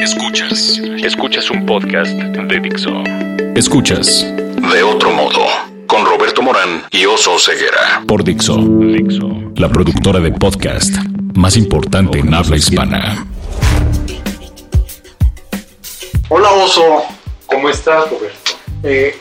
[0.00, 0.80] Escuchas.
[1.04, 3.02] Escuchas un podcast de Dixo.
[3.54, 4.24] Escuchas.
[4.72, 5.44] De otro modo.
[5.86, 8.02] Con Roberto Morán y Oso Ceguera.
[8.06, 8.56] Por Dixo.
[8.56, 9.28] Dixo.
[9.56, 10.96] La productora de podcast
[11.34, 13.26] más importante en habla hispana.
[16.30, 17.02] Hola Oso.
[17.44, 18.52] ¿Cómo estás, Roberto?
[18.82, 19.14] Eh,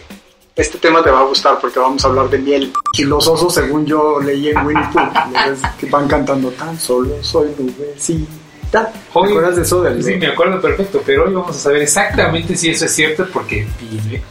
[0.55, 2.71] este tema te va a gustar porque vamos a hablar de miel.
[2.97, 5.09] Y los osos, según yo leí en Winnie Pooh,
[5.77, 8.38] que van cantando tan solo soy nubecita.
[8.71, 8.77] ¿Te
[9.13, 9.81] Hoy- acuerdas de eso?
[9.81, 13.27] Del, Sí, me acuerdo perfecto, pero hoy vamos a saber exactamente si eso es cierto
[13.33, 14.21] porque de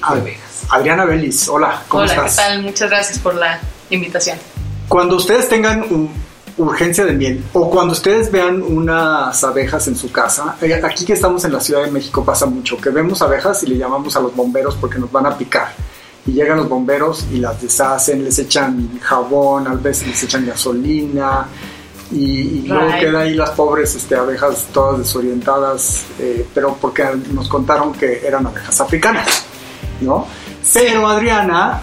[0.00, 0.64] Ah, abejas.
[0.70, 2.36] Adriana Belis, hola, ¿cómo Hola, estás?
[2.36, 2.62] ¿qué tal?
[2.62, 3.58] Muchas gracias por la
[3.90, 4.38] invitación.
[4.88, 6.10] Cuando ustedes tengan un-
[6.56, 11.12] urgencia de miel o cuando ustedes vean unas abejas en su casa, eh, aquí que
[11.12, 14.20] estamos en la Ciudad de México pasa mucho, que vemos abejas y le llamamos a
[14.20, 15.72] los bomberos porque nos van a picar.
[16.26, 21.46] Y llegan los bomberos y las deshacen, les echan jabón, a veces les echan gasolina
[22.10, 27.48] y, y luego quedan ahí las pobres este, abejas todas desorientadas, eh, pero porque nos
[27.48, 29.44] contaron que eran abejas africanas,
[30.00, 30.26] ¿no?
[30.72, 31.80] Pero Adriana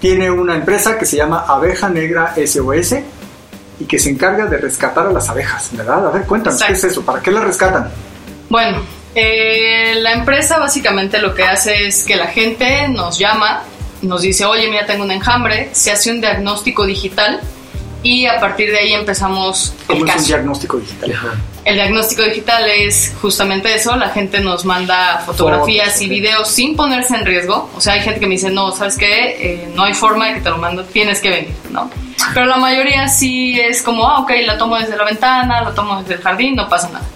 [0.00, 2.94] tiene una empresa que se llama Abeja Negra SOS
[3.80, 6.08] y que se encarga de rescatar a las abejas, ¿verdad?
[6.08, 7.02] A ver, cuéntanos, ¿qué es eso?
[7.02, 7.90] ¿Para qué las rescatan?
[8.48, 8.82] Bueno,
[9.14, 13.62] eh, la empresa básicamente lo que hace es que la gente nos llama,
[14.02, 17.40] nos dice, oye, mira, tengo un enjambre, se hace un diagnóstico digital
[18.02, 20.26] y a partir de ahí empezamos ¿Cómo el es un caso.
[20.26, 21.14] diagnóstico digital?
[21.64, 26.76] El diagnóstico digital es justamente eso, la gente nos manda fotografías Fotos, y videos sin
[26.76, 27.70] ponerse en riesgo.
[27.76, 29.36] O sea, hay gente que me dice, no, ¿sabes qué?
[29.38, 31.90] Eh, no hay forma de que te lo mando, tienes que venir, ¿no?
[32.32, 36.00] Pero la mayoría sí es como, ah, ok, la tomo desde la ventana, la tomo
[36.00, 37.06] desde el jardín, no pasa nada.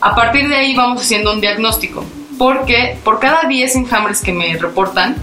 [0.00, 2.04] A partir de ahí vamos haciendo un diagnóstico,
[2.38, 5.16] porque por cada 10 enjambres que me reportan,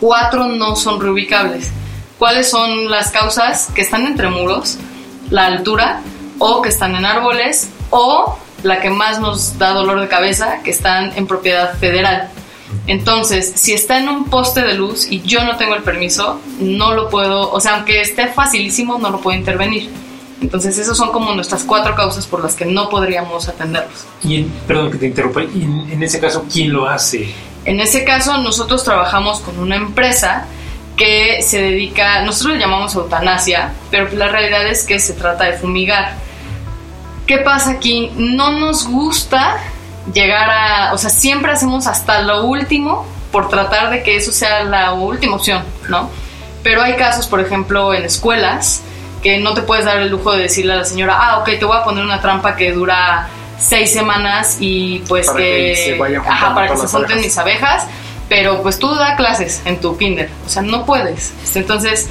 [0.00, 1.72] 4 no son reubicables.
[2.18, 3.68] ¿Cuáles son las causas?
[3.74, 4.78] Que están entre muros,
[5.30, 6.00] la altura,
[6.38, 10.70] o que están en árboles, o la que más nos da dolor de cabeza, que
[10.70, 12.28] están en propiedad federal.
[12.86, 16.92] Entonces, si está en un poste de luz y yo no tengo el permiso, no
[16.92, 19.88] lo puedo, o sea, aunque esté facilísimo, no lo puedo intervenir.
[20.40, 24.06] Entonces, esas son como nuestras cuatro causas por las que no podríamos atenderlos.
[24.22, 27.32] Y en- perdón que te interrumpa, y en, en ese caso, ¿quién lo hace?
[27.64, 30.46] En ese caso, nosotros trabajamos con una empresa
[30.98, 35.54] que se dedica, nosotros le llamamos eutanasia, pero la realidad es que se trata de
[35.54, 36.16] fumigar.
[37.26, 38.10] ¿Qué pasa aquí?
[38.16, 39.58] No nos gusta
[40.12, 44.64] llegar a, o sea, siempre hacemos hasta lo último por tratar de que eso sea
[44.64, 46.10] la última opción, ¿no?
[46.62, 48.82] Pero hay casos, por ejemplo, en escuelas,
[49.22, 51.64] que no te puedes dar el lujo de decirle a la señora, ah, ok, te
[51.64, 56.22] voy a poner una trampa que dura seis semanas y pues Para que se vayan
[56.26, 57.86] ajá, para que se junten mis abejas,
[58.28, 61.32] pero pues tú da clases en tu kinder, o sea, no puedes.
[61.54, 62.08] Entonces,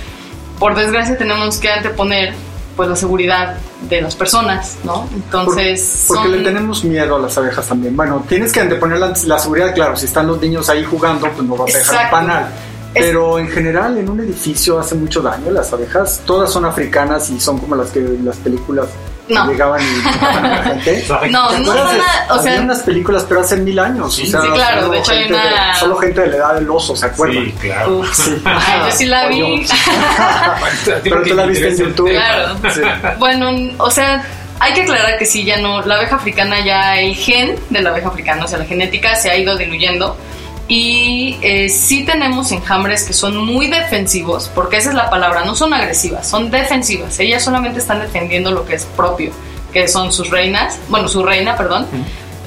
[0.59, 2.33] por desgracia tenemos que anteponer
[2.75, 3.57] pues la seguridad
[3.89, 5.07] de las personas, ¿no?
[5.13, 7.95] Entonces, Porque son- le tenemos miedo a las abejas también.
[7.95, 11.47] Bueno, tienes que anteponer la, la seguridad, claro, si están los niños ahí jugando, pues
[11.47, 12.15] no vas a dejar Exacto.
[12.15, 12.47] panal.
[12.93, 16.21] Pero en general en un edificio hace mucho daño las abejas.
[16.25, 18.87] Todas son africanas y son como las que las películas
[19.29, 19.47] No.
[19.51, 21.05] llegaban y mataban a la gente.
[21.29, 24.15] No, ¿Te no son de- a- o sea- había unas películas, pero hace mil años.
[24.15, 25.43] Sí, o sea, sí, claro, solo de hecho hay gente una-
[25.73, 27.45] de- solo gente de la edad del oso, ¿se acuerdan?
[27.45, 28.01] Sí, claro.
[28.13, 28.41] Sí.
[28.45, 29.67] Ay, yo sí la vi.
[31.03, 32.09] Pero tú la te viste en YouTube.
[32.11, 32.55] Claro.
[32.73, 32.81] Sí.
[33.19, 34.23] Bueno, o sea,
[34.59, 37.89] hay que aclarar que sí, ya no, la abeja africana ya, el gen de la
[37.91, 40.17] abeja africana, o sea, la genética se ha ido diluyendo.
[40.67, 45.55] Y eh, sí tenemos enjambres que son muy defensivos, porque esa es la palabra, no
[45.55, 47.17] son agresivas, son defensivas.
[47.19, 49.31] Ellas solamente están defendiendo lo que es propio,
[49.71, 51.87] que son sus reinas, bueno, su reina, perdón,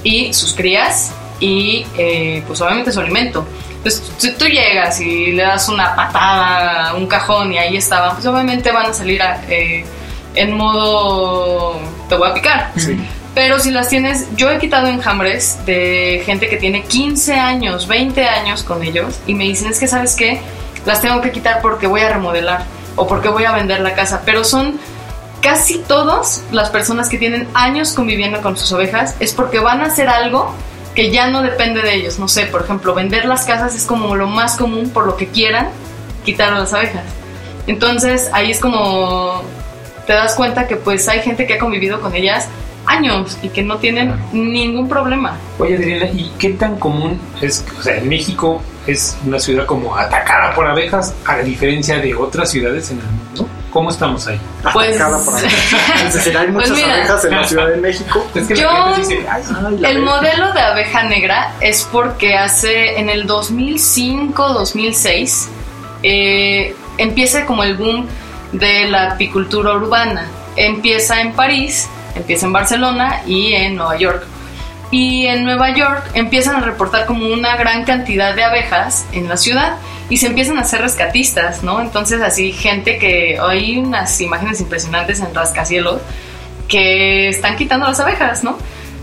[0.03, 3.47] y sus crías, y eh, pues obviamente su alimento.
[3.83, 8.13] Pues si tú llegas y le das una patada a un cajón y ahí estaban,
[8.15, 9.87] pues obviamente van a salir a, eh,
[10.35, 12.73] en modo te voy a picar.
[13.35, 18.27] Pero si las tienes, yo he quitado enjambres de gente que tiene 15 años, 20
[18.27, 20.41] años con ellos y me dicen, es que sabes qué,
[20.85, 22.65] las tengo que quitar porque voy a remodelar
[22.97, 24.23] o porque voy a vender la casa.
[24.25, 24.81] Pero son
[25.41, 29.87] casi todas las personas que tienen años conviviendo con sus ovejas es porque van a
[29.87, 30.53] hacer algo
[30.95, 32.19] que ya no depende de ellos.
[32.19, 35.29] No sé, por ejemplo, vender las casas es como lo más común por lo que
[35.29, 35.69] quieran
[36.25, 37.05] quitar a las abejas.
[37.69, 39.43] Entonces ahí es como
[40.07, 42.49] te das cuenta que pues hay gente que ha convivido con ellas
[42.91, 45.37] años y que no tienen ningún problema.
[45.59, 47.65] Oye, Adriana, ¿y qué tan común es?
[47.79, 52.51] O sea, en México es una ciudad como atacada por abejas, a diferencia de otras
[52.51, 53.49] ciudades en el mundo.
[53.73, 54.41] ¿Cómo estamos ahí?
[54.73, 55.63] Pues- Atacada por abejas.
[56.07, 56.97] Es decir, hay Pues muchas mira.
[56.99, 58.27] abejas en la Ciudad de México.
[58.35, 60.15] Es que Yo- la gente dice, ay, Ay, la El abeja.
[60.17, 65.47] modelo de abeja negra es porque hace en el 2005-2006
[66.03, 68.07] eh, empieza como el boom
[68.53, 70.27] de la apicultura urbana.
[70.57, 74.25] Empieza en París, empieza en Barcelona y en Nueva York.
[74.91, 79.37] Y en Nueva York empiezan a reportar como una gran cantidad de abejas en la
[79.37, 79.77] ciudad
[80.09, 81.81] y se empiezan a hacer rescatistas, ¿no?
[81.81, 86.01] Entonces así gente que hay unas imágenes impresionantes en rascacielos
[86.67, 88.59] que están quitando las abejas, ¿no?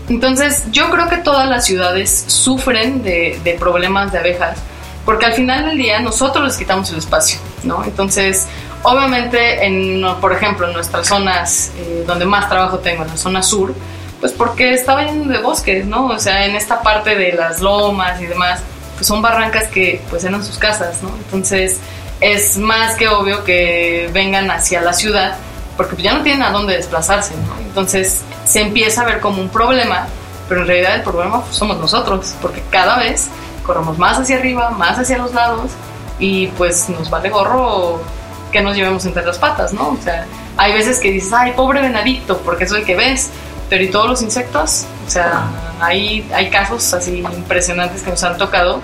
[0.08, 4.58] Entonces yo creo que todas las ciudades sufren de, problemas de abejas
[5.04, 7.82] porque al final del día nosotros les quitamos el espacio, ¿no?
[7.84, 8.46] Entonces
[8.82, 13.42] obviamente en, por ejemplo, en nuestras zonas eh, donde más trabajo tengo, en la zona
[13.42, 13.74] sur,
[14.20, 16.06] pues porque estaba lleno de bosques, ¿no?
[16.06, 18.60] O sea, en esta parte de las lomas y demás,
[18.96, 21.10] pues son barrancas que pues eran sus casas, ¿no?
[21.16, 21.78] Entonces
[22.20, 25.36] es más que obvio que vengan hacia la ciudad
[25.76, 27.60] porque ya no tienen a dónde desplazarse, ¿no?
[27.60, 30.08] Entonces se empieza a ver como un problema,
[30.48, 33.28] pero en realidad el problema pues, somos nosotros, porque cada vez
[33.64, 35.70] corremos más hacia arriba, más hacia los lados
[36.18, 38.00] y pues nos vale gorro
[38.50, 39.90] que nos llevemos entre las patas, ¿no?
[39.90, 43.30] O sea, hay veces que dices, ay, pobre venadito, porque es el que ves,
[43.68, 44.86] pero ¿y todos los insectos?
[45.06, 45.44] O sea,
[45.80, 48.80] hay, hay casos así impresionantes que nos han tocado.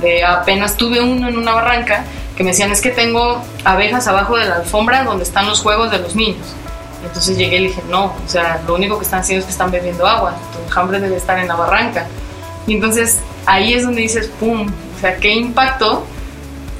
[0.00, 2.04] De apenas tuve uno en una barranca
[2.36, 5.90] que me decían, es que tengo abejas abajo de la alfombra donde están los juegos
[5.90, 6.46] de los niños.
[7.04, 9.52] Entonces llegué y le dije, no, o sea, lo único que están haciendo es que
[9.52, 12.06] están bebiendo agua, tu enjambre debe estar en la barranca.
[12.66, 14.68] Y entonces ahí es donde dices, ¡pum!
[14.96, 16.04] O sea, qué impacto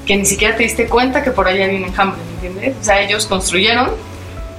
[0.08, 2.76] que ni siquiera te diste cuenta que por allá había un enjambre, ¿me entiendes?
[2.80, 3.90] O sea, ellos construyeron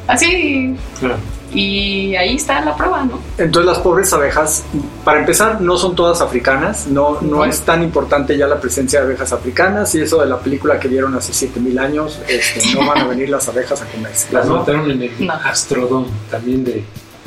[0.08, 0.78] así.
[1.00, 1.16] Claro.
[1.52, 3.20] Y ahí está la prueba, ¿no?
[3.40, 4.64] Entonces las pobres abejas,
[5.04, 9.08] para empezar, no son todas africanas, no, no es tan importante ya la presencia de
[9.08, 13.00] abejas africanas y eso de la película que vieron hace 7000 años, este, no van
[13.00, 14.28] a venir las abejas a comerse.
[14.32, 16.84] Las mataron en el Astrodome también de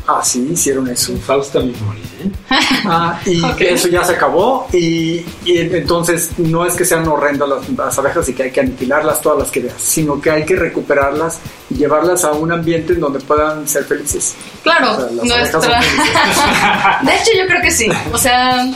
[0.07, 1.17] Ah, sí, hicieron eso.
[1.19, 2.03] Fausta Memoria.
[2.25, 2.31] ¿eh?
[2.85, 4.67] Ah, y eso ya se acabó.
[4.73, 9.39] Y, entonces no es que sean horrendas las, abejas y que hay que aniquilarlas todas
[9.39, 11.39] las que veas, sino que hay que recuperarlas
[11.71, 14.35] y llevarlas a un ambiente en donde puedan ser felices.
[14.63, 15.61] Claro, nuestra...
[17.03, 17.89] de hecho, yo creo que sí.
[18.13, 18.67] O sea.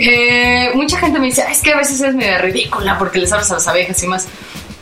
[0.00, 3.50] Eh, mucha gente me dice, es que a veces es medio ridícula porque les hablas
[3.50, 4.28] a las abejas y más.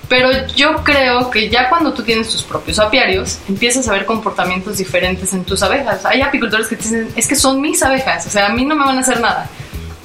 [0.08, 4.78] Pero yo creo que ya cuando tú tienes tus propios apiarios, empiezas a ver comportamientos
[4.78, 6.04] diferentes en tus abejas.
[6.04, 8.76] Hay apicultores que te dicen, es que son mis abejas, o sea, a mí no
[8.76, 9.50] me van a hacer nada.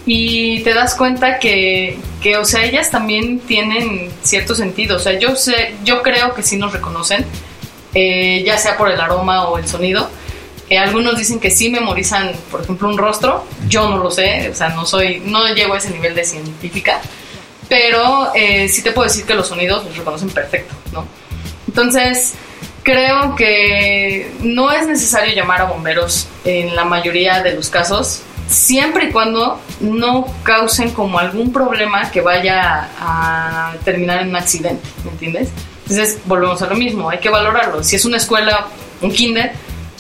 [0.06, 4.98] Y te das cuenta que, que o sea, ellas también tienen cierto sentido.
[4.98, 7.24] O sea, yo, sé, yo creo que sí nos reconocen,
[7.94, 10.10] eh, ya sea por el aroma o el sonido.
[10.72, 13.46] Eh, algunos dicen que sí memorizan, por ejemplo, un rostro.
[13.68, 17.02] Yo no lo sé, o sea, no soy, no llego a ese nivel de científica
[17.72, 21.06] pero eh, sí te puedo decir que los sonidos los reconocen perfecto, ¿no?
[21.70, 22.34] Entonces,
[22.84, 29.06] creo que no es necesario llamar a bomberos en la mayoría de los casos, siempre
[29.06, 35.12] y cuando no causen como algún problema que vaya a terminar en un accidente, ¿me
[35.12, 35.48] entiendes?
[35.84, 37.86] Entonces, volvemos a lo mismo, hay que valorarlo.
[37.86, 38.68] Si es una escuela,
[39.02, 39.54] un kinder,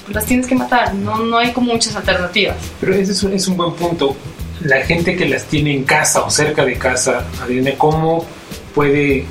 [0.03, 2.57] pues las tienes que matar, no, no hay como muchas alternativas.
[2.81, 4.17] Pero ese es un, es un buen punto
[4.63, 8.25] la gente que las tiene en casa o cerca de casa, Adriana, ¿cómo
[8.73, 9.25] puede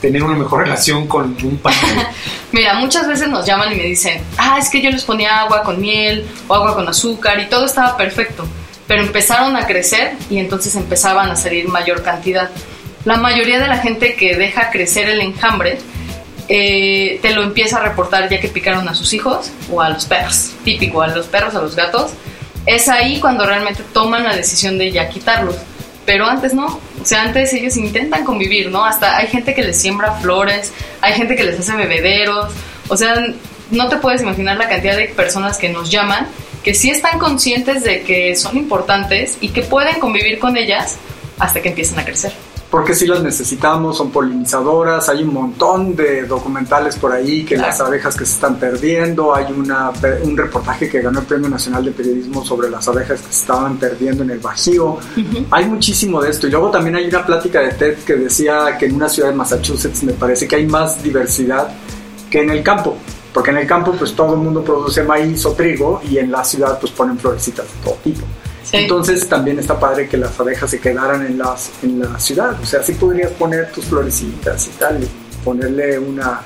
[0.00, 2.02] tener una mejor relación con un pájaro?
[2.52, 5.62] Mira, muchas veces nos llaman y me dicen, ah, es que yo les ponía agua
[5.62, 8.46] con miel o agua con azúcar y todo estaba perfecto,
[8.86, 12.50] pero empezaron a crecer y entonces empezaban a salir mayor cantidad.
[13.04, 15.78] La mayoría de la gente que deja crecer el enjambre
[16.48, 20.04] eh, te lo empieza a reportar ya que picaron a sus hijos o a los
[20.04, 22.12] perros, típico, a los perros, a los gatos
[22.66, 25.56] es ahí cuando realmente toman la decisión de ya quitarlos.
[26.06, 26.66] Pero antes no,
[27.00, 28.84] o sea, antes ellos intentan convivir, ¿no?
[28.84, 32.52] Hasta hay gente que les siembra flores, hay gente que les hace bebederos,
[32.88, 33.24] o sea,
[33.70, 36.28] no te puedes imaginar la cantidad de personas que nos llaman
[36.62, 40.96] que sí están conscientes de que son importantes y que pueden convivir con ellas
[41.38, 42.32] hasta que empiecen a crecer
[42.74, 47.80] porque si las necesitamos, son polinizadoras, hay un montón de documentales por ahí que las
[47.80, 49.92] abejas que se están perdiendo, hay una,
[50.24, 53.76] un reportaje que ganó el Premio Nacional de Periodismo sobre las abejas que se estaban
[53.76, 54.98] perdiendo en el Bajío,
[55.52, 56.48] hay muchísimo de esto.
[56.48, 59.36] Y luego también hay una plática de TED que decía que en una ciudad de
[59.36, 61.68] Massachusetts me parece que hay más diversidad
[62.28, 62.96] que en el campo,
[63.32, 66.42] porque en el campo pues todo el mundo produce maíz o trigo y en la
[66.42, 68.26] ciudad pues ponen florecitas de todo tipo.
[68.72, 72.58] Entonces también está padre que las abejas se quedaran en, las, en la ciudad.
[72.60, 75.08] O sea, sí podrías poner tus florecitas y tal, y
[75.44, 76.40] ponerle una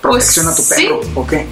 [0.00, 1.46] protección a tu pues perro, ¿o qué?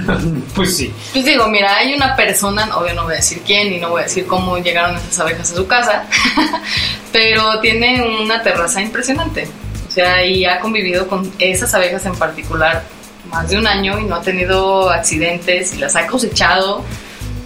[0.54, 0.92] pues sí.
[1.12, 4.00] Pues digo, mira, hay una persona, obvio no voy a decir quién y no voy
[4.00, 6.06] a decir cómo llegaron esas abejas a su casa,
[7.12, 9.48] pero tiene una terraza impresionante.
[9.88, 12.84] O sea, y ha convivido con esas abejas en particular
[13.30, 16.84] más de un año y no ha tenido accidentes y las ha cosechado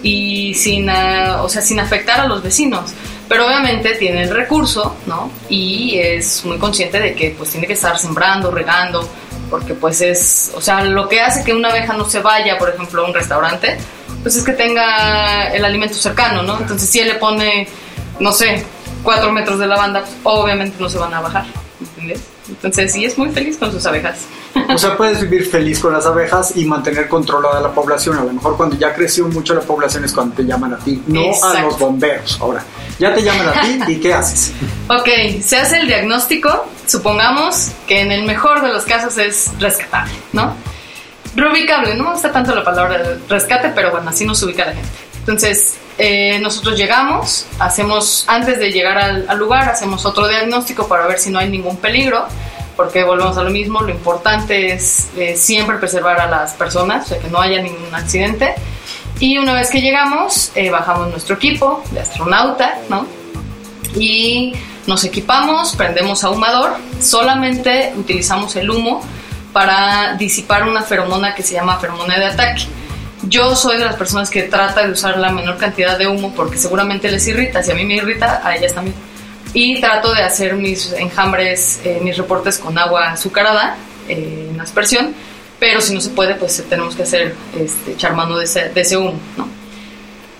[0.01, 2.91] y sin, ah, o sea, sin afectar a los vecinos.
[3.27, 5.31] Pero obviamente tiene el recurso, ¿no?
[5.49, 9.07] Y es muy consciente de que pues tiene que estar sembrando, regando,
[9.49, 12.69] porque pues es, o sea, lo que hace que una abeja no se vaya, por
[12.69, 13.77] ejemplo, a un restaurante,
[14.23, 16.59] pues es que tenga el alimento cercano, ¿no?
[16.59, 17.67] Entonces si él le pone,
[18.19, 18.65] no sé,
[19.03, 21.45] cuatro metros de lavanda, pues, obviamente no se van a bajar,
[21.79, 22.21] ¿entiendes?
[22.47, 24.25] Entonces sí es muy feliz con sus abejas.
[24.73, 28.17] O sea, puedes vivir feliz con las abejas y mantener controlada la población.
[28.17, 31.01] A lo mejor cuando ya creció mucho la población es cuando te llaman a ti,
[31.07, 32.37] no a los bomberos.
[32.41, 32.63] Ahora,
[32.97, 34.53] ya te llaman a ti y ¿qué haces?
[34.87, 36.65] Ok, se hace el diagnóstico.
[36.85, 40.53] Supongamos que en el mejor de los casos es rescatable, ¿no?
[41.35, 44.89] Reubicable, no me gusta tanto la palabra rescate, pero bueno, así nos ubica la gente.
[45.19, 51.19] Entonces, eh, nosotros llegamos, hacemos, antes de llegar al, lugar, hacemos otro diagnóstico para ver
[51.19, 52.25] si no hay ningún peligro,
[52.77, 57.09] porque volvemos a lo mismo, lo importante es eh, siempre preservar a las personas, o
[57.09, 58.55] sea, que no haya ningún accidente.
[59.19, 63.05] Y una vez que llegamos, eh, bajamos nuestro equipo de astronauta, ¿no?
[63.95, 64.53] Y
[64.87, 69.01] nos equipamos, prendemos ahumador, solamente utilizamos el humo
[69.51, 72.67] para disipar una feromona que se llama feromona de ataque.
[73.23, 76.57] Yo soy de las personas que trata de usar la menor cantidad de humo porque
[76.57, 77.61] seguramente les irrita.
[77.61, 78.95] Si a mí me irrita, a ellas también.
[79.53, 83.75] Y trato de hacer mis enjambres, eh, mis reportes con agua azucarada
[84.07, 85.13] eh, en aspersión.
[85.59, 88.81] Pero si no se puede, pues tenemos que hacer, este, echar mano de ese, de
[88.81, 89.49] ese humo, ¿no?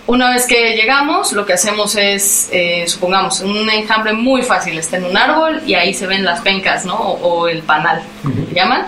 [0.06, 4.96] Una vez que llegamos, lo que hacemos es, eh, supongamos, un enjambre muy fácil, está
[4.96, 6.96] en un árbol y ahí se ven las pencas, ¿no?
[6.96, 8.86] O, el panal, uh llaman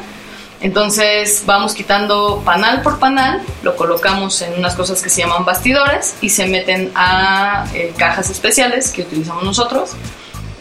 [0.63, 6.15] entonces vamos quitando panal por panal, lo colocamos en unas cosas que se llaman bastidores
[6.21, 9.91] y se meten a eh, cajas especiales que utilizamos nosotros.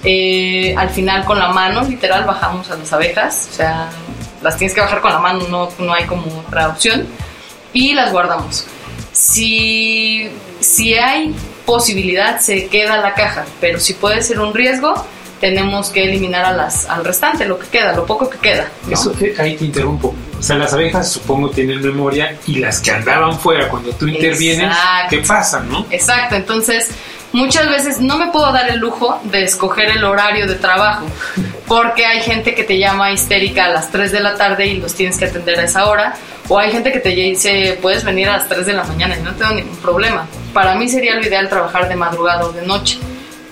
[0.04, 3.90] Eh, al final con la mano, literal, bajamos a las abejas, o sea,
[4.42, 7.06] las tienes que bajar con la mano, no, no hay como otra opción,
[7.72, 8.66] y las guardamos.
[9.12, 11.36] Si, si hay
[11.68, 15.06] posibilidad, se queda la caja, pero si puede ser un riesgo,
[15.42, 18.68] tenemos que eliminar a las, al restante, lo que queda, lo poco que queda.
[18.90, 20.16] Eso, eh, ahí te interrumpo.
[20.40, 24.72] O sea, las abejas supongo tienen memoria y las que andaban fuera cuando tú intervienes,
[25.10, 25.86] ¿qué pasa, no?
[25.90, 26.90] Exacto, entonces
[27.34, 31.06] muchas veces no me puedo dar el lujo de escoger el horario de trabajo
[31.68, 34.94] porque hay gente que te llama histérica a las 3 de la tarde y los
[34.94, 36.16] tienes que atender a esa hora
[36.50, 39.22] o hay gente que te dice puedes venir a las 3 de la mañana y
[39.22, 40.28] no tengo ningún problema.
[40.54, 43.00] Para mí sería lo ideal trabajar de madrugada o de noche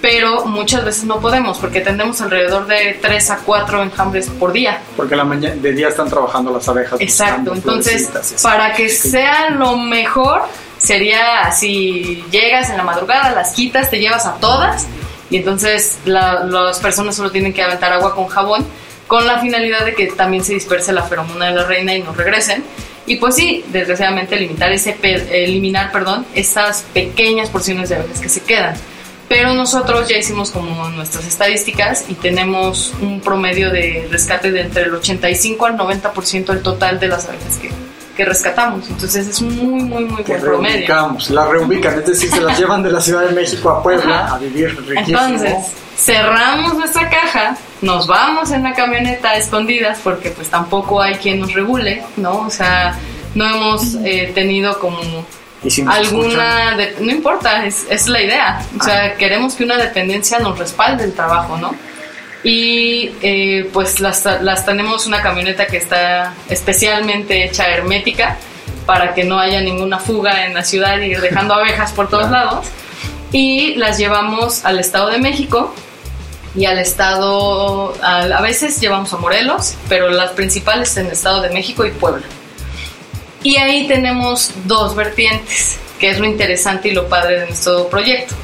[0.01, 4.81] pero muchas veces no podemos porque tendemos alrededor de 3 a 4 enjambres por día.
[4.95, 6.99] Porque la mañana, de día están trabajando las abejas.
[7.01, 8.09] Exacto, entonces
[8.41, 10.43] para que sea lo mejor
[10.77, 14.87] sería así, llegas en la madrugada, las quitas, te llevas a todas
[15.29, 18.65] y entonces las personas solo tienen que aventar agua con jabón
[19.07, 22.13] con la finalidad de que también se disperse la feromona de la reina y no
[22.13, 22.63] regresen.
[23.07, 24.95] Y pues sí, desgraciadamente limitar ese,
[25.31, 28.75] eliminar perdón, esas pequeñas porciones de abejas que se quedan
[29.29, 34.83] pero nosotros ya hicimos como nuestras estadísticas y tenemos un promedio de rescate de entre
[34.83, 37.69] el 85 al 90% del total de las abejas que,
[38.17, 38.89] que rescatamos.
[38.89, 41.15] Entonces es muy, muy, muy buen promedio.
[41.29, 44.39] La reubican, es decir, se las llevan de la Ciudad de México a Puebla a
[44.39, 45.19] vivir riquísimo.
[45.19, 45.53] Entonces,
[45.95, 51.53] cerramos nuestra caja, nos vamos en la camioneta escondidas porque pues tampoco hay quien nos
[51.53, 52.47] regule, ¿no?
[52.47, 52.97] O sea,
[53.35, 54.97] no hemos eh, tenido como
[55.87, 58.65] alguna, no importa, es, es, la idea.
[58.79, 59.13] O sea, ah.
[59.17, 61.75] queremos que una dependencia nos respalde el trabajo, ¿no?
[62.43, 68.37] Y eh, pues las, las tenemos una camioneta que está especialmente hecha hermética
[68.85, 72.31] para que no haya ninguna fuga en la ciudad y ir dejando abejas por todos
[72.31, 72.67] lados.
[73.31, 75.75] Y las llevamos al Estado de México
[76.55, 81.41] y al Estado, a, a veces llevamos a Morelos, pero las principales en el Estado
[81.41, 82.25] de México y Puebla.
[83.43, 88.35] Y ahí tenemos dos vertientes, que es lo interesante y lo padre de nuestro proyecto.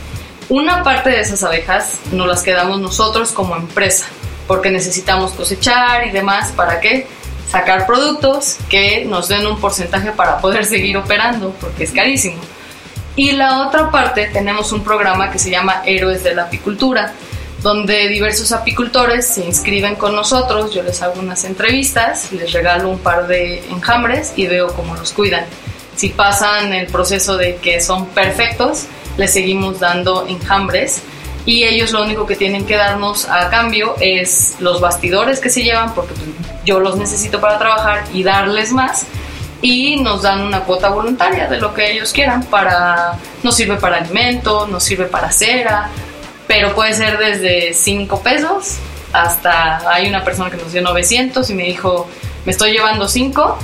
[0.48, 4.06] Una parte de esas abejas nos las quedamos nosotros como empresa,
[4.48, 7.08] porque necesitamos cosechar y demás, ¿para qué?
[7.50, 12.38] Sacar productos que nos den un porcentaje para poder seguir operando, porque es carísimo.
[13.18, 17.14] Y la otra parte tenemos un programa que se llama Héroes de la Apicultura,
[17.66, 23.00] donde diversos apicultores se inscriben con nosotros, yo les hago unas entrevistas, les regalo un
[23.00, 25.46] par de enjambres y veo cómo los cuidan.
[25.96, 28.86] Si pasan el proceso de que son perfectos,
[29.18, 31.02] les seguimos dando enjambres
[31.48, 35.64] y ellos lo único que tienen que darnos a cambio es los bastidores que se
[35.64, 36.30] llevan, porque pues,
[36.66, 39.08] yo los necesito para trabajar y darles más
[39.64, 43.98] y nos dan una cuota voluntaria de lo que ellos quieran para nos sirve para
[43.98, 45.90] alimento, nos sirve para cera,
[46.48, 48.78] pero puede ser desde 5 pesos
[49.14, 52.10] hasta hay una persona que nos dio 900 y me dijo,
[52.46, 53.58] me estoy llevando 5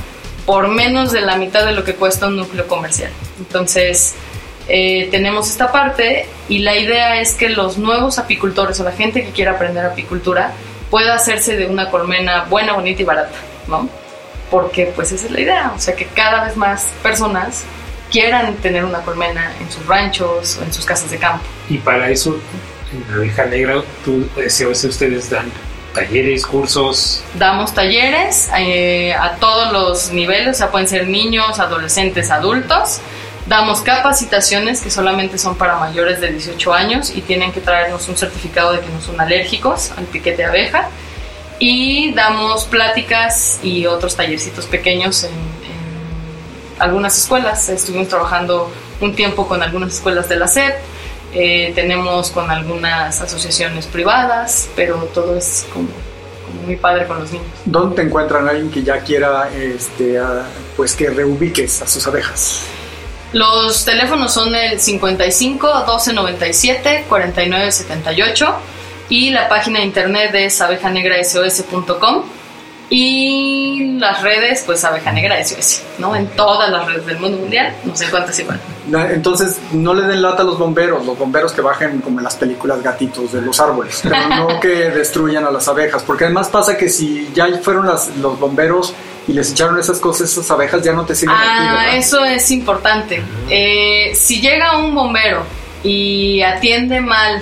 [0.46, 3.12] por menos de la mitad de lo que cuesta un núcleo comercial.
[3.38, 4.16] Entonces,
[4.68, 9.24] eh, tenemos esta parte y la idea es que los nuevos apicultores o la gente
[9.24, 10.54] que quiera aprender apicultura
[10.90, 13.90] pueda hacerse de una colmena buena, bonita y barata, ¿no?
[14.50, 17.64] Porque pues esa es la idea, o sea que cada vez más personas
[18.12, 21.44] quieran tener una colmena en sus ranchos o en sus casas de campo.
[21.70, 22.38] Y para eso,
[22.94, 25.52] en abeja negra, tú, SOS, ustedes dan
[25.94, 27.24] talleres, cursos.
[27.36, 33.00] Damos talleres eh, a todos los niveles, o sea, pueden ser niños, adolescentes, adultos.
[33.48, 38.16] Damos capacitaciones que solamente son para mayores de 18 años y tienen que traernos un
[38.16, 40.90] certificado de que no son alérgicos al piquete de abeja.
[41.60, 45.32] Y damos pláticas y otros tallercitos pequeños en,
[46.80, 47.70] algunas escuelas.
[47.70, 48.72] Estuvimos trabajando
[49.02, 50.74] un tiempo con algunas escuelas de la SEP,
[51.34, 55.88] eh, tenemos con algunas asociaciones privadas, pero todo es como,
[56.66, 57.48] muy padre con los niños.
[57.66, 60.20] ¿Dónde te encuentran alguien que ya quiera este,
[60.76, 62.64] pues que reubiques a sus abejas?
[63.34, 68.56] Los teléfonos son el 55 12 97 49 78
[69.08, 72.24] y la página de internet es abejanegrasos.com
[72.94, 76.14] y las redes, pues Abeja Negra SOS, ¿no?
[76.14, 78.60] En todas las redes del mundo mundial nos encuentras igual.
[79.12, 82.36] Entonces, no le den lata a los bomberos, los bomberos que bajen como en las
[82.36, 86.78] películas gatitos de los árboles, pero no que destruyan a las abejas, porque además pasa
[86.78, 88.94] que si ya fueron las, los bomberos
[89.26, 91.34] y les echaron esas cosas, esas abejas ya no te siguen.
[91.38, 93.24] Ah, eso es importante.
[93.50, 95.46] Eh, si llega un bombero
[95.82, 97.42] y atiende mal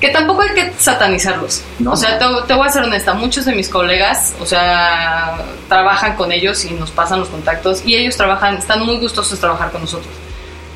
[0.00, 1.62] que tampoco hay que satanizarlos.
[1.84, 5.38] o sea, te, voy a ser honesta, muchos de mis colegas, o sea,
[5.68, 9.38] trabajan con ellos y nos pasan los contactos y ellos trabajan, están muy gustosos de
[9.38, 10.12] trabajar con nosotros,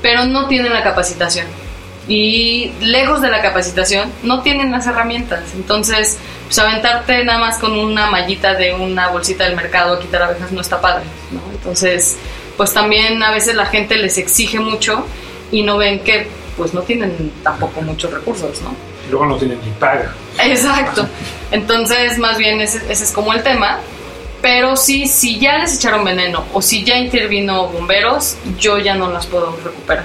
[0.00, 1.47] pero no tienen la capacitación.
[2.09, 5.45] Y lejos de la capacitación, no tienen las herramientas.
[5.55, 10.21] Entonces, pues aventarte nada más con una mallita de una bolsita del mercado a quitar
[10.21, 11.41] abejas no está padre, ¿no?
[11.52, 12.17] Entonces,
[12.57, 15.07] pues también a veces la gente les exige mucho
[15.52, 16.26] y no ven que
[16.57, 18.92] pues no tienen tampoco muchos recursos, ¿no?
[19.11, 20.14] Luego no tienen ni paga.
[20.38, 21.09] Exacto.
[21.50, 23.80] Entonces, más bien ese, es como el tema.
[24.40, 29.09] Pero sí, si ya les echaron veneno o si ya intervino bomberos, yo ya no
[29.11, 30.04] las puedo recuperar.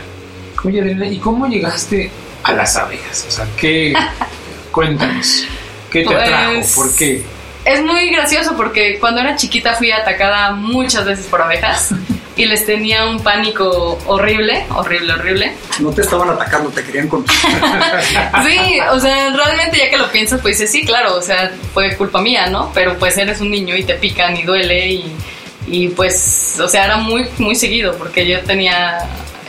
[0.63, 2.11] Oye, ¿y cómo llegaste
[2.43, 3.25] a las abejas?
[3.27, 3.93] O sea, ¿qué?
[4.71, 5.45] Cuéntanos.
[5.89, 6.53] ¿Qué te atrajo?
[6.53, 7.23] Pues, ¿Por qué?
[7.65, 11.93] Es muy gracioso porque cuando era chiquita fui atacada muchas veces por abejas
[12.37, 15.53] y les tenía un pánico horrible, horrible, horrible.
[15.79, 17.35] No te estaban atacando, te querían contar.
[18.47, 22.21] sí, o sea, realmente ya que lo piensas, pues sí, claro, o sea, fue culpa
[22.21, 22.71] mía, ¿no?
[22.75, 25.15] Pero pues eres un niño y te pican y duele y,
[25.65, 28.99] y pues, o sea, era muy, muy seguido porque yo tenía,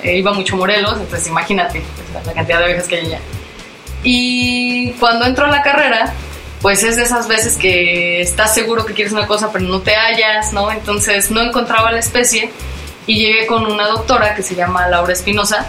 [0.02, 3.20] eh, iba mucho Morelos, entonces imagínate pues, la cantidad de abejas que hay allá.
[4.02, 6.14] Y cuando entro a la carrera,
[6.62, 9.94] pues es de esas veces que estás seguro que quieres una cosa pero no te
[9.94, 10.72] hallas, ¿no?
[10.72, 12.50] Entonces no encontraba la especie
[13.08, 15.66] y llegué con una doctora que se llama Laura Espinosa,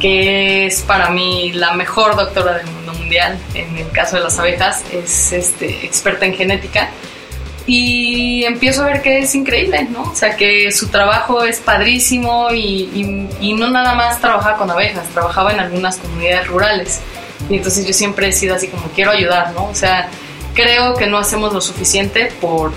[0.00, 4.38] que es para mí la mejor doctora del mundo mundial en el caso de las
[4.38, 6.88] abejas, es este, experta en genética.
[7.66, 10.04] Y empiezo a ver que es increíble, ¿no?
[10.04, 15.06] O sea, que su trabajo es padrísimo y, y, no nada más trabajaba con abejas,
[15.08, 17.00] trabajaba en algunas comunidades rurales.
[17.50, 19.66] Y entonces yo siempre he sido así como quiero ayudar, ¿no?
[19.66, 20.08] O sea,
[20.54, 22.72] creo que no hacemos lo suficiente por,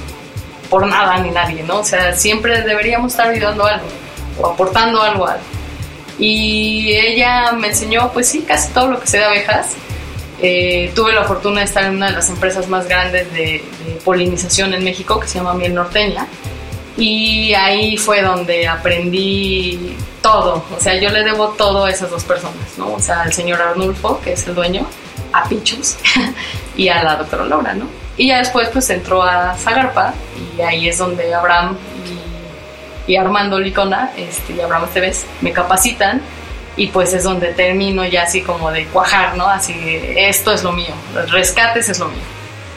[0.70, 1.80] por nada ni nadie, ¿no?
[1.80, 4.01] O sea, siempre deberíamos estar ayudando algo
[4.42, 5.38] o aportando algo a.
[6.20, 9.74] Y ella me enseñó, pues sí, casi todo lo que sé de abejas.
[10.40, 13.64] Eh, tuve la fortuna de estar en una de las empresas más grandes de,
[14.04, 16.28] polinización en México, que se llama Miel Norteña.
[16.98, 20.64] Y ahí fue donde aprendí todo.
[20.76, 22.94] O sea, yo le debo todo a esas dos personas, ¿no?
[22.94, 24.86] O sea, al señor Arnulfo, que es el dueño,
[25.34, 25.98] a Pichos,
[26.76, 27.86] y a la doctora Laura, ¿no?
[28.18, 30.14] Y ya después pues entró a Zagarpa
[30.58, 31.78] y ahí es donde Abraham
[33.12, 36.22] y, Armando Licona este, y Abraham Esteves me capacitan
[36.78, 39.48] y pues es donde termino ya así como de cuajar, ¿no?
[39.48, 39.74] Así,
[40.16, 40.94] esto es lo mío,
[41.28, 42.24] rescates es lo mío.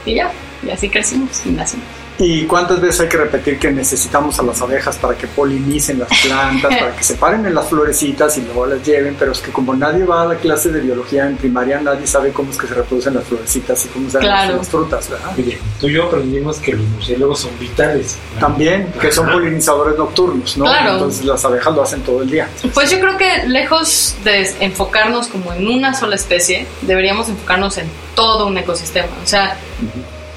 [0.05, 0.31] Y ya,
[0.67, 2.04] y así crecimos y nacimos.
[2.27, 6.09] ¿Y cuántas veces hay que repetir que necesitamos a las abejas para que polinicen las
[6.23, 9.15] plantas, para que se paren en las florecitas y luego las lleven?
[9.19, 12.33] Pero es que como nadie va a la clase de biología en primaria, nadie sabe
[12.33, 15.33] cómo es que se reproducen las florecitas y cómo se hacen las frutas, ¿verdad?
[15.37, 18.17] Oye, tú y yo aprendimos que los murciélagos son vitales.
[18.41, 20.65] También, que son polinizadores nocturnos, ¿no?
[20.65, 20.93] Claro.
[20.93, 22.49] Entonces las abejas lo hacen todo el día.
[22.73, 27.87] Pues yo creo que lejos de enfocarnos como en una sola especie, deberíamos enfocarnos en
[28.15, 29.09] todo un ecosistema.
[29.23, 29.59] O sea,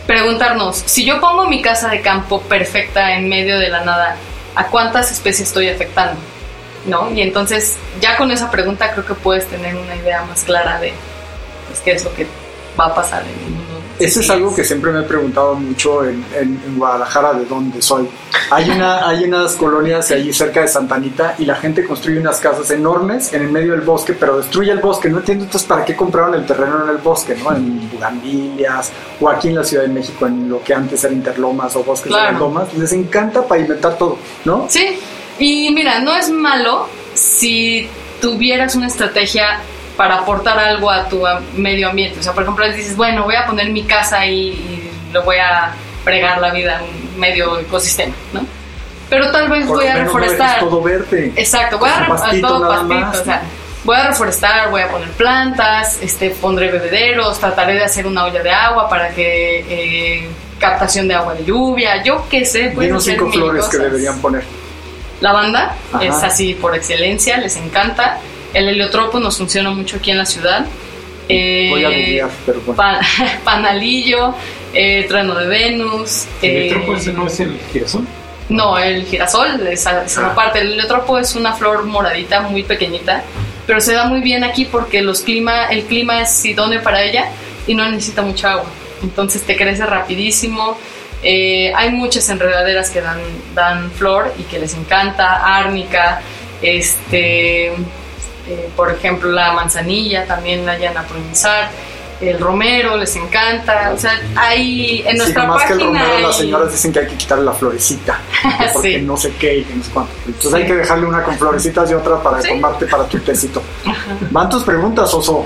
[0.08, 4.16] preguntarnos, si yo pongo mi casa de campo perfecta en medio de la nada,
[4.56, 6.20] ¿a cuántas especies estoy afectando?
[6.86, 7.12] ¿No?
[7.12, 10.94] Y entonces, ya con esa pregunta creo que puedes tener una idea más clara de
[11.68, 12.26] pues, qué es lo que
[12.80, 16.06] va a pasar en el mundo eso es algo que siempre me he preguntado mucho
[16.06, 18.08] en, en, Guadalajara, de donde soy.
[18.52, 22.40] Hay, una, hay unas colonias allí cerca de Santa Anita y la gente construye unas
[22.40, 25.10] casas enormes en el medio del bosque, pero destruye el bosque.
[25.10, 27.56] No entiendo entonces para qué compraron el terreno en el bosque, ¿no?
[27.56, 31.76] En Bugambilias o aquí en la Ciudad de México, en lo que antes era Interlomas
[31.76, 32.74] o Bosques de Lomas.
[32.76, 34.68] Les encanta pavimentar todo, ¿no?
[34.70, 35.00] Sí,
[35.40, 37.90] y mira, no es malo si
[38.22, 39.62] tuvieras una estrategia
[39.98, 41.24] para aportar algo a tu
[41.56, 42.20] medio ambiente.
[42.20, 45.38] O sea, por ejemplo, dices, bueno, voy a poner mi casa y, y lo voy
[45.38, 48.46] a fregar la vida en un medio ecosistema, ¿no?
[49.10, 50.60] Pero tal vez voy a reforestar.
[50.60, 51.32] todo verde.
[51.36, 53.42] Exacto, voy a, reforestar todo pastito, o sea,
[53.84, 58.44] voy a reforestar, voy a poner plantas, este, pondré bebederos, trataré de hacer una olla
[58.44, 60.30] de agua para que eh,
[60.60, 62.70] captación de agua de lluvia, yo qué sé.
[62.70, 64.44] Dinos cinco flores que deberían poner.
[65.22, 68.20] La banda es así por excelencia, les encanta.
[68.54, 70.66] El heliotropo nos funciona mucho aquí en la ciudad.
[71.28, 72.62] Voy a eh, pero
[73.44, 74.34] panalillo,
[74.74, 76.26] eh, trueno de Venus.
[76.42, 78.08] ¿El heliotropo ese no es el girasol?
[78.50, 80.36] No, el girasol, esa, esa ah.
[80.36, 80.62] parte.
[80.62, 83.24] El heliotropo es una flor moradita muy pequeñita,
[83.66, 87.26] pero se da muy bien aquí porque los clima, el clima es idóneo para ella
[87.68, 88.70] y no necesita mucha agua.
[89.04, 90.78] Entonces te crece rapidísimo.
[91.24, 93.20] Eh, hay muchas enredaderas que dan,
[93.54, 96.22] dan flor y que les encanta, árnica,
[96.62, 97.74] este,
[98.48, 101.06] eh, por ejemplo la manzanilla también la llaman
[101.46, 101.70] a
[102.20, 106.38] el romero les encanta, o sea, hay en nuestra sí, más que el romero, las
[106.38, 108.20] señoras dicen que hay que quitarle la florecita,
[108.74, 110.14] porque no sé qué y no sé cuánto.
[110.26, 113.62] Entonces hay que dejarle una con florecitas y otra para tomarte para tu tecito.
[114.32, 115.46] Van tus preguntas, Oso.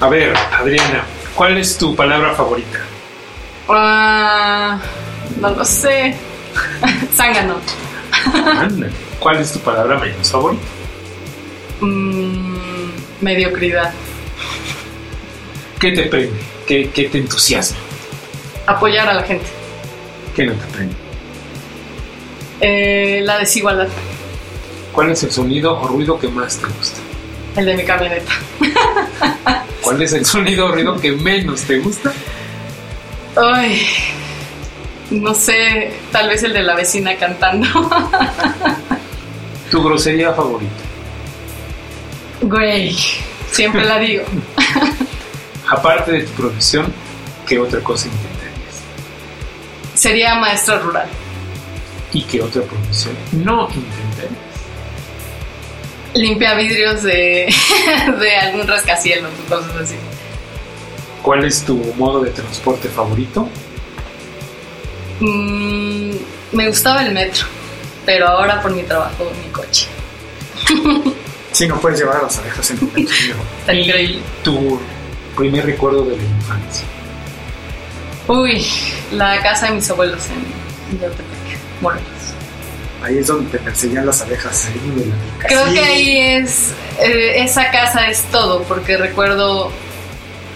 [0.00, 2.78] A ver, Adriana, ¿cuál es tu palabra favorita?
[3.68, 6.16] Uh, no lo sé.
[7.14, 7.56] Zángano.
[9.20, 10.77] ¿Cuál es tu palabra menos favorita?
[11.80, 13.92] Mm, mediocridad.
[15.78, 16.32] ¿Qué te prende?
[16.66, 17.78] ¿Qué, te entusiasma?
[18.66, 19.46] Apoyar a la gente.
[20.34, 20.94] ¿Qué no te prende?
[22.60, 23.88] Eh, la desigualdad.
[24.92, 27.00] ¿Cuál es el sonido o ruido que más te gusta?
[27.56, 28.32] El de mi camioneta.
[29.82, 32.12] ¿Cuál es el sonido o ruido que menos te gusta?
[33.36, 33.86] Ay,
[35.10, 37.66] no sé, tal vez el de la vecina cantando.
[39.70, 40.87] ¿Tu grosería favorita?
[42.42, 42.96] Güey,
[43.50, 44.24] siempre la digo.
[45.68, 46.92] Aparte de tu profesión,
[47.46, 48.82] ¿qué otra cosa intentarías?
[49.94, 51.08] Sería maestra rural.
[52.12, 54.32] ¿Y qué otra profesión no intentarías?
[56.14, 57.52] Limpia vidrios de,
[58.20, 59.96] de algún rascacielos o cosas así.
[61.22, 63.48] ¿Cuál es tu modo de transporte favorito?
[65.20, 66.12] Mm,
[66.52, 67.44] me gustaba el metro,
[68.06, 69.88] pero ahora por mi trabajo, mi coche.
[71.58, 73.08] Sí, no puedes llevar a las abejas en un.
[73.58, 74.20] Está increíble.
[74.44, 74.80] Tu
[75.36, 76.86] primer recuerdo de la infancia?
[78.28, 78.64] Uy,
[79.10, 81.26] la casa de mis abuelos en Yautepec,
[81.80, 82.06] Morelos.
[83.02, 84.68] Ahí es donde te perseguían las abejas.
[85.40, 89.72] Creo que ahí es, eh, esa casa es todo, porque recuerdo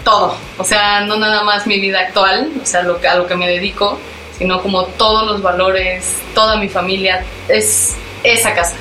[0.05, 0.37] todo.
[0.57, 3.49] O sea, no nada más mi vida actual, o sea, lo, a lo que me
[3.49, 3.99] dedico,
[4.37, 8.77] sino como todos los valores, toda mi familia, es esa casa.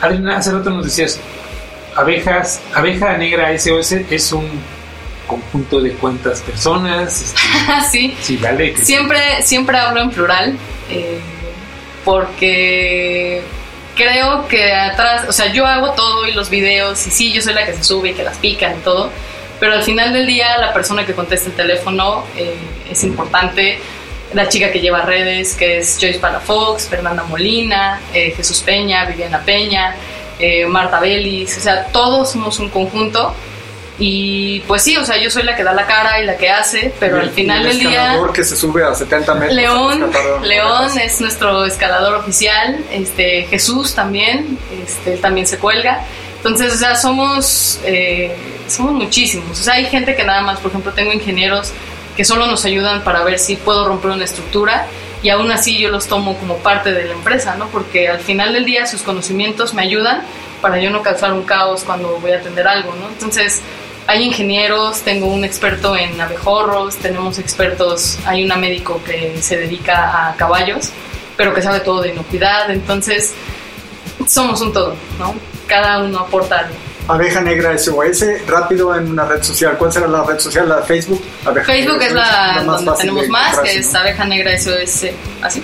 [0.00, 0.26] ¿Sabes?
[0.34, 1.20] hace rato nos decías,
[1.96, 4.48] abejas, abeja negra SOS es un
[5.26, 7.22] conjunto de cuántas personas.
[7.22, 8.16] Este, sí.
[8.20, 8.76] Sí, vale.
[8.76, 10.56] Siempre, siempre hablo en plural,
[10.90, 11.20] eh,
[12.04, 13.42] porque
[13.94, 17.54] creo que atrás, o sea, yo hago todo y los videos, y sí, yo soy
[17.54, 19.10] la que se sube y que las pican y todo,
[19.60, 22.56] pero al final del día la persona que contesta el teléfono eh,
[22.90, 23.78] es importante.
[24.34, 29.42] La chica que lleva redes, que es Joyce Palafox, Fernanda Molina, eh, Jesús Peña, Viviana
[29.44, 29.94] Peña,
[30.68, 33.32] Marta Belis, o sea, todos somos un conjunto
[33.98, 36.50] y pues sí, o sea, yo soy la que da la cara y la que
[36.50, 38.18] hace, pero al final del día...
[38.34, 39.54] que se sube a 70 metros.
[39.54, 40.10] León,
[40.42, 46.04] León es nuestro escalador oficial, este Jesús también, este, él también se cuelga.
[46.38, 48.34] Entonces, o sea, somos, eh,
[48.66, 49.60] somos muchísimos.
[49.60, 51.72] O sea, hay gente que nada más, por ejemplo, tengo ingenieros
[52.16, 54.86] que solo nos ayudan para ver si puedo romper una estructura
[55.22, 57.68] y aún así yo los tomo como parte de la empresa, ¿no?
[57.68, 60.22] Porque al final del día sus conocimientos me ayudan
[60.60, 63.08] para yo no causar un caos cuando voy a atender algo, ¿no?
[63.08, 63.62] Entonces,
[64.06, 70.28] hay ingenieros, tengo un experto en abejorros, tenemos expertos, hay una médico que se dedica
[70.28, 70.90] a caballos,
[71.36, 73.32] pero que sabe todo de inocuidad, entonces
[74.26, 75.34] somos un todo, ¿no?
[75.66, 76.74] Cada uno aporta algo.
[77.08, 79.76] Abeja Negra SOS, rápido en una red social.
[79.76, 80.68] ¿Cuál será la red social?
[80.68, 81.22] ¿La Facebook?
[81.64, 85.06] Facebook es la, donde tenemos más, que es Abeja Negra SOS,
[85.42, 85.62] así.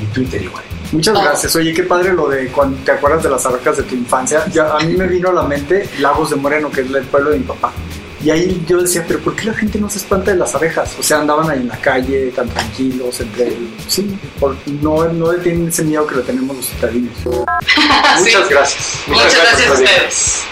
[0.00, 0.62] Y Twitter igual.
[0.92, 1.56] Muchas gracias.
[1.56, 4.44] Oye, qué padre lo de cuando te acuerdas de las abejas de tu infancia.
[4.52, 7.30] Ya, a mí me vino a la mente Lagos de Moreno, que es el pueblo
[7.30, 7.72] de mi papá.
[8.24, 10.96] Y ahí yo decía, pero ¿por qué la gente no se espanta de las abejas?
[10.98, 13.52] O sea, andaban ahí en la calle tan tranquilos, entre...
[13.86, 14.18] Sí,
[14.80, 17.12] no, no tienen ese miedo que lo tenemos los citadinos.
[17.24, 19.02] Muchas gracias.
[19.06, 20.46] Muchas, gracias, a ustedes.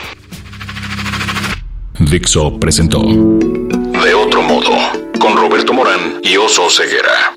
[2.14, 4.70] Dixo presentó De otro modo,
[5.18, 7.34] con Roberto Morán y Oso Ceguera.